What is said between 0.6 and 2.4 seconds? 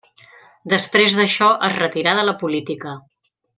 Després d'això, es retirà de la